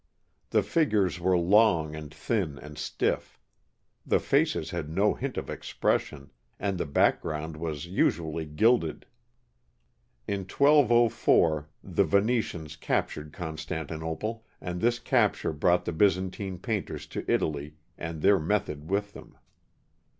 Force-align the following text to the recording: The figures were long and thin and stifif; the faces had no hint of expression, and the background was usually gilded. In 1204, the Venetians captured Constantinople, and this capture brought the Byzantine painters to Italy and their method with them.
The 0.49 0.63
figures 0.63 1.19
were 1.19 1.37
long 1.37 1.95
and 1.95 2.11
thin 2.11 2.57
and 2.57 2.75
stifif; 2.75 3.37
the 4.03 4.19
faces 4.19 4.71
had 4.71 4.89
no 4.89 5.13
hint 5.13 5.37
of 5.37 5.47
expression, 5.47 6.31
and 6.59 6.79
the 6.79 6.87
background 6.87 7.55
was 7.55 7.85
usually 7.85 8.47
gilded. 8.47 9.05
In 10.27 10.39
1204, 10.39 11.69
the 11.83 12.03
Venetians 12.03 12.75
captured 12.77 13.31
Constantinople, 13.31 14.43
and 14.59 14.81
this 14.81 14.97
capture 14.97 15.53
brought 15.53 15.85
the 15.85 15.93
Byzantine 15.93 16.57
painters 16.57 17.05
to 17.05 17.23
Italy 17.31 17.75
and 17.95 18.23
their 18.23 18.39
method 18.39 18.89
with 18.89 19.13
them. 19.13 19.37